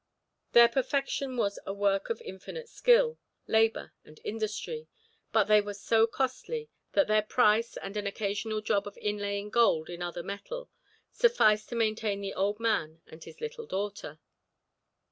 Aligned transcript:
Their 0.53 0.67
perfection 0.67 1.37
was 1.37 1.59
a 1.63 1.75
work 1.75 2.09
of 2.09 2.23
infinite 2.23 2.67
skill, 2.67 3.19
labour, 3.45 3.93
and 4.03 4.19
industry, 4.23 4.87
but 5.31 5.43
they 5.43 5.61
were 5.61 5.75
so 5.75 6.07
costly, 6.07 6.71
that 6.93 7.05
their 7.05 7.21
price, 7.21 7.77
and 7.77 7.95
an 7.95 8.07
occasional 8.07 8.61
job 8.61 8.87
of 8.87 8.97
inlaying 8.99 9.51
gold 9.51 9.91
in 9.91 10.01
other 10.01 10.23
metal, 10.23 10.71
sufficed 11.11 11.69
to 11.69 11.75
maintain 11.75 12.19
the 12.19 12.33
old 12.33 12.59
man 12.59 13.01
and 13.05 13.25
his 13.25 13.41
little 13.41 13.67
daughter. 13.67 14.17